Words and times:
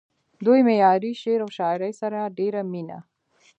دوي 0.45 0.59
معياري 0.67 1.11
شعر 1.21 1.39
و 1.45 1.53
شاعرۍ 1.57 1.91
سره 2.01 2.19
ډېره 2.37 2.61
مينه 2.71 2.99